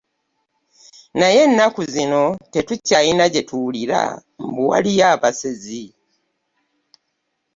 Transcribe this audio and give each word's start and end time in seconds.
Naye 1.19 1.39
ennaku 1.47 1.81
zinno 1.93 2.23
tetukyalina 2.53 3.25
gye 3.33 3.41
tuwulira 3.47 4.01
mbu 4.47 4.61
waliyo 4.71 5.05
abasezi. 5.13 5.83